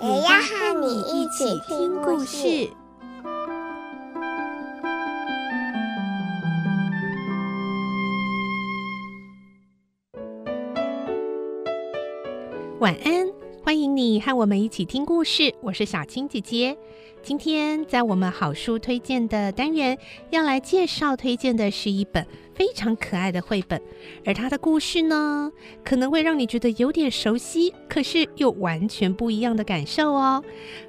[0.00, 2.70] 也要和你一起听故事。
[12.78, 13.26] 晚安，
[13.64, 15.52] 欢迎你和我们一起听故事。
[15.60, 16.78] 我是小青姐姐。
[17.20, 19.98] 今天在我们好书推荐的单元，
[20.30, 22.24] 要来介绍推荐的是一本
[22.58, 23.80] 非常可爱的绘本，
[24.26, 25.52] 而它的故事呢，
[25.84, 30.42] 可能会让你觉得有点熟悉，可是又完全不一样的感受哦。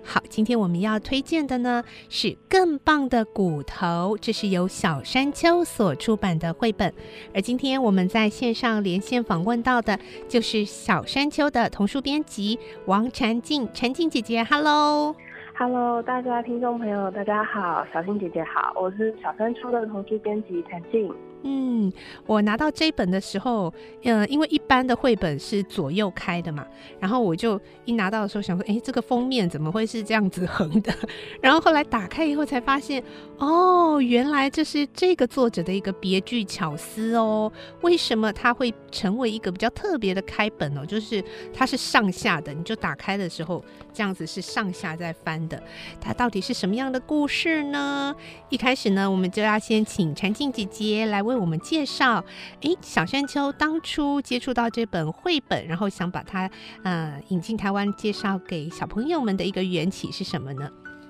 [0.03, 6.91] 好，今天我们要推荐的呢是《更棒的骨头》，这是由小山丘所出版的绘本。
[7.35, 15.15] 而今天我们在线上连线访问到的，就是小山丘的童书编辑王婵静，婵静姐姐，Hello。
[15.55, 21.13] Hello，大家听众朋友，大家好，小新姐姐好，我是小山丘的童书编辑婵静。
[21.41, 21.89] 嗯，
[22.25, 23.73] 我拿到这本的时候，
[24.03, 26.67] 嗯、呃，因为一般的绘本是左右开的嘛，
[26.99, 30.93] 然后我就一拿到的时候想说，哎，这个封面怎么会是这样子横的？
[31.41, 33.01] 然后后来打开以后才发现，
[33.37, 37.49] 哦，原来这是这个作者的一个别具巧思哦。
[37.83, 40.85] 为什么它会成为一个比较特别的开本哦？
[40.85, 41.23] 就是
[41.53, 45.63] 它是上下的，你就打开的时候这样子是上下在翻的。
[46.01, 48.13] 它到底是什么样的故事呢？
[48.49, 51.23] 一开始呢，我们就要先请婵静姐姐来。
[51.29, 52.23] 为我们介绍，
[52.61, 56.49] 诶，小山丘当初接触到这本绘本，然后想把它
[56.83, 60.69] 呃引进台湾，介绍给小朋友们的一个缘起是什么呢？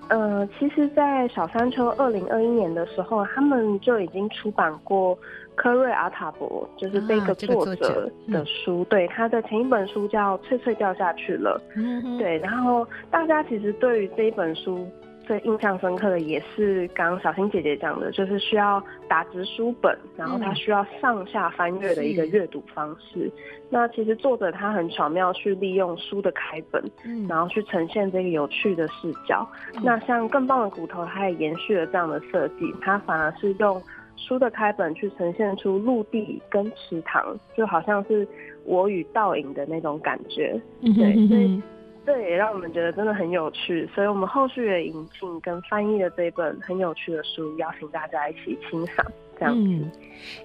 [0.09, 5.15] 呃，其实，在小山丘二零二一年的时候，他们就已经出版过
[5.53, 8.81] 科瑞阿塔伯，就是这个作者的书。
[8.81, 11.61] 啊这个嗯、对，他的前一本书叫《翠翠掉下去了》。
[11.75, 14.87] 嗯，对，然后大家其实对于这一本书。
[15.29, 23.27] 最印象深刻的也是刚刚小新姐姐讲的，就是需要打直书本，然后它需要上下翻阅的一个阅读方式。
[23.27, 23.31] 嗯、
[23.69, 29.47] 那其实作者他很巧妙去利用书的开本，嗯、然后去呈现这个有趣的视角。
[29.75, 33.79] 嗯、那像更棒的骨头，它也延续了这样的设计，它反而是用
[34.15, 38.27] 书的开本去呈现出陆地跟池塘，就好像是
[38.65, 40.59] 我与倒影的那种感觉。
[40.81, 41.61] 对，所以。
[42.05, 49.05] 这也让我们觉得真的很有趣，所以我们后续也引进跟翻译的这一本很有趣的书，邀请大家一起欣赏。
[49.39, 49.85] 这样子，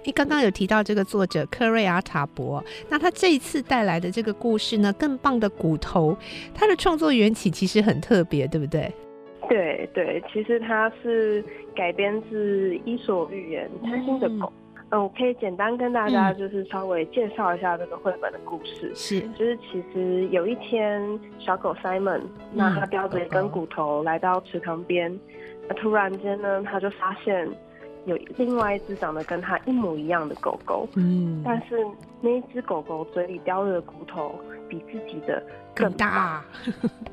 [0.05, 6.15] 你刚刚有提到这个作者科瑞阿塔伯，那他这一次带来的这个故事呢，更棒的骨头，
[6.53, 8.89] 他的创作缘起其实很特别，对不对？
[9.49, 11.43] 对对，其实他是
[11.75, 14.45] 改编自《伊索寓言》贪心的狗。
[14.45, 18.91] 嗯嗯，我可以简单跟大家就是稍微介绍一下这个绘本的故事。
[18.95, 22.21] 是，就是其实有一天，小狗 Simon，
[22.53, 25.19] 那他叼着一根骨头来到池塘边，
[25.67, 27.49] 那突然间呢，他就发现
[28.05, 30.87] 有另外一只长得跟他一模一样的狗狗。
[30.95, 31.83] 嗯，但是
[32.21, 34.35] 那一只狗狗嘴里叼着的骨头
[34.69, 35.41] 比自己的
[35.73, 36.43] 更大。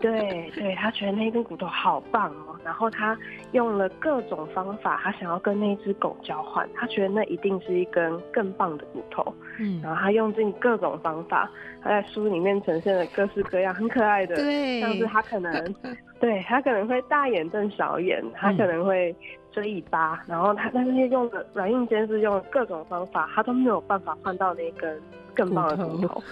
[0.00, 2.56] 对对，他觉得那根骨头好棒哦。
[2.64, 3.18] 然后他
[3.52, 6.68] 用了各种方法，他想要跟那只狗交换。
[6.74, 9.34] 他觉得那一定是一根更棒的骨头。
[9.58, 11.50] 嗯，然后他用尽各种方法，
[11.82, 15.74] 他在书里面呈现了各式各样很可爱的，对，像是他可能，
[16.20, 19.14] 对他可能会大眼瞪小眼，他可能会
[19.50, 25.00] 追尾巴，嗯、然后他但是用的软硬兼施，用各种方法，他都没有办法换到那根
[25.34, 26.08] 更棒的骨头。
[26.08, 26.22] 骨 头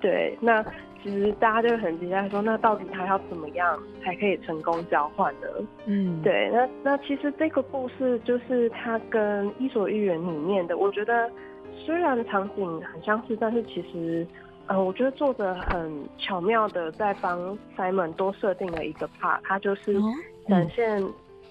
[0.00, 0.64] 对，那。
[1.04, 5.48] 其实大家就很期待说，那到底他要怎么样才可以成功交换呢？
[5.86, 11.28] 嗯，对，那那其实这个故事就是他跟《伊索寓言》里面的，我觉得
[11.76, 14.24] 虽然场景很相似，但是其实，
[14.68, 20.00] 呃，我觉得作者很巧妙的在帮 Simon 多设定了一个 part，他就是
[20.48, 21.04] 展现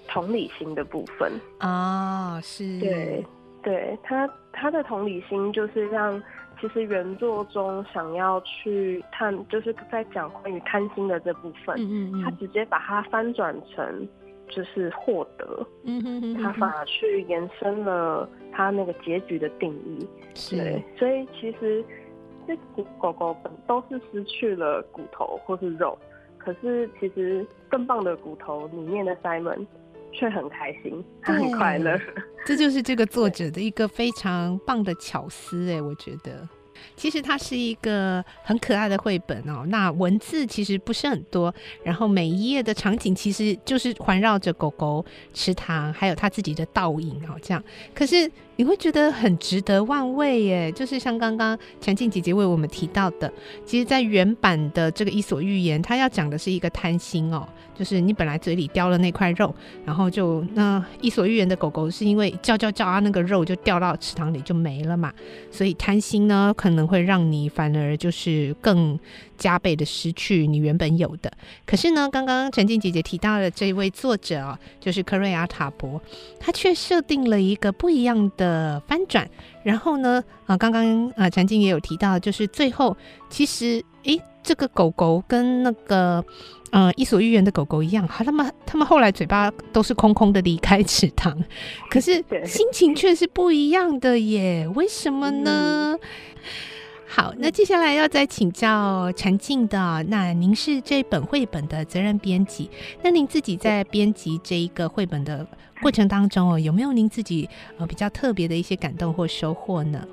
[0.07, 3.25] 同理心的部分啊，是，对，
[3.61, 6.23] 对他他的同理心就是让。
[6.61, 14.07] 其实原作中想要去探，就是在讲关于贪心的这部分，嗯嗯，他直接把它翻转成
[14.47, 20.55] 就是获得，嗯哼哼，他反而去延伸了他那个结局的定义，是。
[20.55, 21.83] 对，所以其实
[22.47, 22.55] 这
[22.99, 25.97] 狗狗本都是失去了骨头或是肉，
[26.37, 29.65] 可是其实更棒的骨头里面的 Simon
[30.11, 31.99] 却很开心，他很快乐，
[32.45, 36.47] 这就是这个作者的一个非常棒的巧思哎，我觉得。
[36.95, 39.65] 其实它是一个很可爱的绘本哦。
[39.67, 47.63] 那文字其实不是很多，然后每一页的场景其实就是环绕着狗狗、池塘，还有它自己的倒影哦，这样。
[47.93, 53.31] 可是你会觉得很值得万味耶，就是像刚刚禅静姐姐为我们提到的，
[53.65, 65.11] 其实，在原版的这个《伊索寓言》，它要讲的是一个贪心哦，就是你本来嘴里叼了那块肉，然后就那《伊索寓言》的狗狗是因为叫叫叫啊，那个肉就掉到池塘里就没了嘛，
[65.49, 69.00] 所以贪心呢，可能会让你反而就是更
[69.41, 71.33] 加倍的失去你原本有的。
[71.65, 75.99] 可是呢，刚刚陈静姐姐提到的这位作者哦，就是科瑞阿塔博，
[76.39, 79.27] 他却设定了一个不一样的翻转。
[79.63, 82.95] 然后呢，啊，刚刚啊，陈静也有提到，就是最后
[83.29, 86.23] 其实，诶，这个狗狗跟那个
[86.71, 91.35] 呃《伊索寓言》的狗狗一样，好他们他们后来嘴巴都是空空的离开池塘，
[91.89, 95.97] 可是心情却是不一样的耶，为什么呢？
[95.97, 95.99] 嗯
[97.13, 102.69] 好，那接下来要再请教陈静的，那您是这本绘本的责任编辑，
[103.03, 105.45] 那您自己在编辑这一个绘本的
[105.81, 110.07] 过程当中哦，有没有您自己呃比较特别的一些感动或收获呢？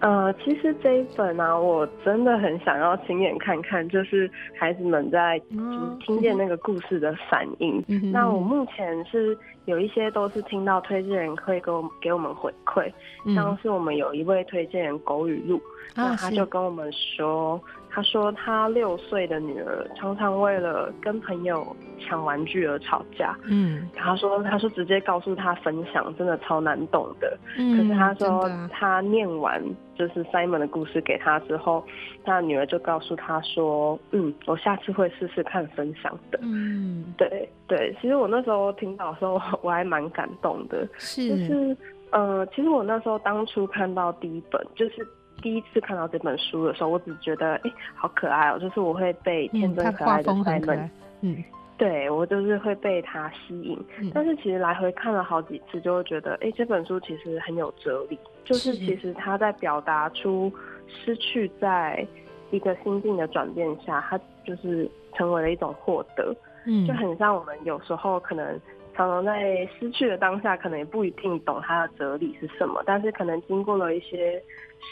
[0.00, 7.82] 呃，其实这一本呢、啊，我真的很想要亲眼看看，就是孩子们在就是听见那个故事的反应。
[7.88, 12.92] 嗯、那我目前是有一些都是听到推荐人会给我给我们回馈，
[13.34, 15.56] 像是我们有一位推荐人狗语录，
[15.96, 17.60] 嗯、那他就跟我们说。
[17.94, 21.64] 他说，他六岁的女儿常常为了跟朋友
[22.00, 23.38] 抢玩具而吵架。
[23.44, 27.38] 嗯，他说，他说直接告诉他分享，真的超难懂的。
[27.56, 29.62] 嗯，可是他说，他念完
[29.94, 31.84] 就是 Simon 的故事给他之后，
[32.24, 36.40] 他女儿就告诉他说，嗯，我下次会试试看分享的。
[36.42, 40.84] 嗯，对对，其实我那时候听到的时候，我还蛮感动的。
[40.98, 41.76] 是，就是
[42.10, 45.06] 呃，其实我那时候当初看到第一本就是。
[45.44, 48.58] 第一次看到这本书的时候，我只觉得哎、欸，好可爱哦、喔！
[48.58, 50.88] 就是我会被天真可爱的 Simon，
[51.20, 51.44] 嗯，
[51.76, 53.78] 对我就是会被它吸引。
[54.00, 60.50] 嗯、但是其实来回看了好几次，就会觉得哎、欸，这本书其实很有哲理，就是其实他在表达出
[60.88, 62.06] 失去在
[62.50, 66.34] 一个心境的转变下，它就是成为了一种获得。
[66.66, 68.58] 嗯，就很像我们有时候可能。
[68.96, 74.42] 常常在失去的当下，可能也不一定懂它的哲理是什么，但是可能经过了一些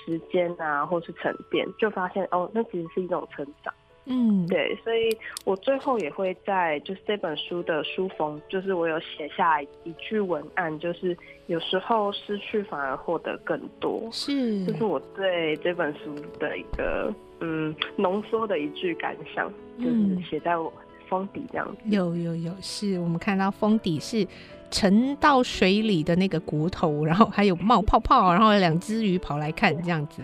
[0.05, 3.73] 时间啊，或是沉淀，就发现哦，那其实是一种成长。
[4.05, 11.17] 嗯，对，所以我最后也会在就是这本书的书封，就是我有写下一句文案，就是
[11.47, 14.09] 有时候失去反而获得更多。
[14.11, 19.49] 是，这是我对这本书的一个嗯浓缩的一句感想，
[19.79, 20.73] 就是写在我。
[21.13, 24.27] 封底这样子，有有有，是我们看到封底是
[24.71, 30.23] 沉到水里的那个骨头，然后还有冒泡泡，然后两只鱼跑来看这样子，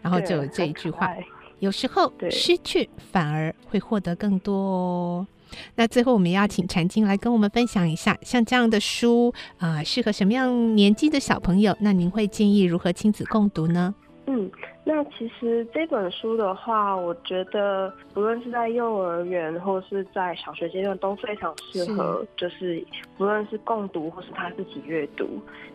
[0.00, 1.14] 然后就有这一句话：
[1.58, 5.26] 有时候失去反而会获得更多哦。
[5.74, 11.76] 那最后我们要请禅静来跟我们分享一下，像这样的书啊，呃，适合什么样年纪的小朋友？
[11.80, 13.94] 那您会建议如何亲子共读呢？
[14.26, 14.50] 嗯，
[14.84, 22.84] 那其实这本书的话，我觉得不论是在幼儿园或是在小学阶段都非常适合，就是
[23.16, 25.26] 不论是共读或是他自己阅读。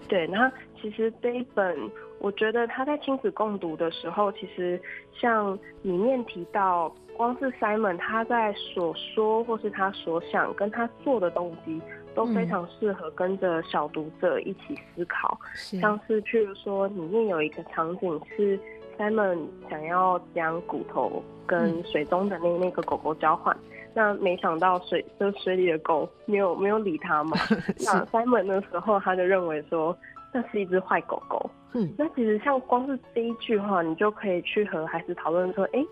[0.07, 0.50] 对，那
[0.80, 1.75] 其实这一本，
[2.19, 4.80] 我觉得他在亲子共读的时候，其实
[5.19, 11.81] 像里面提到，光是 Simon 他在所说或是他所想跟他做的东西。
[12.15, 15.38] 都非常适合跟着小读者一起思考，
[15.74, 18.60] 嗯、像是譬如说里面有一个场景是
[18.98, 27.55] Simon 想要将骨头跟水中的那那个狗狗交换，嗯、那没想到水就水里的狗没有没有理他嘛， 是。
[27.86, 29.95] 那 Simon 的时候他就认为说
[30.34, 35.88] 那是一只坏狗狗，嗯，那其实像光是第一句话，你就可以去和孩子讨论说，哎、欸。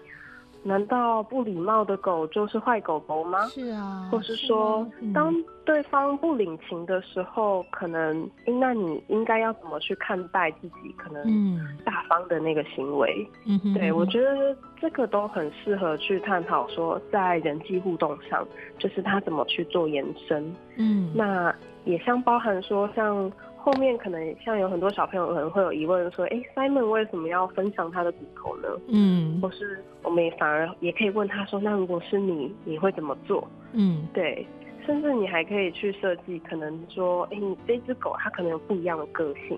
[0.63, 3.45] 难道不礼貌的狗就是坏狗狗吗？
[3.47, 5.33] 是啊，或是说，当
[5.65, 8.29] 对方不领情的时候，可能，
[8.59, 13.27] 那你应该要怎么去看待自己可能大方的那个行为？
[13.45, 18.47] 嗯，对，我觉得这个都很适合去探讨说，在人际互动上，
[18.79, 20.55] 就是他怎么去做延伸。
[20.77, 21.53] 嗯，那
[21.83, 23.31] 也像包含说像。
[23.63, 28.67] 后面可能像有很多小朋友可能会有疑问说，哎，Simon 为什么要分享他的骨头呢？
[28.89, 33.47] 嗯，或是我们也反而也可以问他说，那如果是你，你会怎么做？
[33.71, 34.45] 嗯，对，
[34.85, 39.57] 甚至你还可以去设计，可能说，哎，你这只狗它可能有不一样的个性，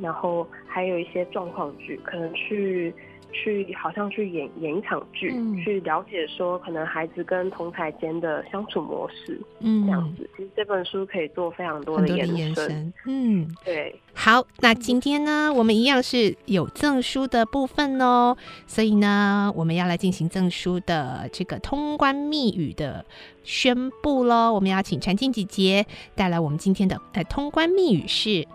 [0.00, 2.94] 然后还有一些状况剧，可能去
[3.36, 10.28] 去好像去演演一场剧，嗯、去了解说可能孩子跟同台间的相处模式，嗯，这样子。
[10.36, 13.94] 其实这本书可以做非常多的延伸，延伸嗯，对。
[14.14, 23.04] 好，那今天呢，我们一样是有赠书的部分哦，所以呢，我们要来进行赠书的这个通关密语的
[23.44, 24.52] 宣布喽。
[24.52, 28.46] 我们要请婵静姐姐带来我们今天的呃通关密语是。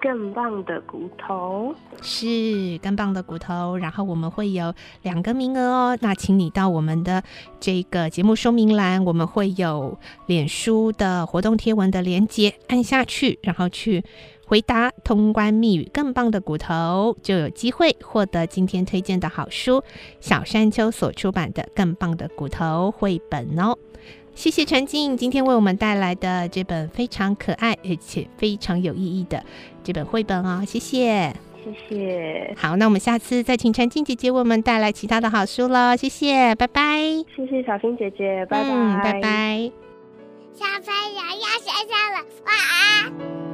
[0.00, 5.98] 更棒的骨头是更棒的骨头，然后我们会有两个名额哦。
[6.00, 7.22] 那请你到我们的
[7.60, 14.02] 这个节目说明栏，我们会有脸书的活动贴文的连接，按下去，然后去
[14.46, 19.82] 回答通关密语“更棒的骨头”，就有机会获得今天推荐的好书——
[20.18, 23.76] 小山丘所出版的《更棒的骨头》绘本哦。
[24.40, 29.44] 谢谢陈静今天为我们带来的这本非常可爱而且非常有意义的
[29.84, 31.30] 这本绘本哦，谢谢，
[31.62, 32.54] 谢谢。
[32.56, 37.02] 好，那我们下次再请陈静姐姐为我们带来其他的好书喽，谢谢，拜拜。
[37.36, 39.70] 谢谢小新姐姐，拜拜，嗯，拜拜。
[40.54, 43.49] 小朋友要睡觉了，晚安。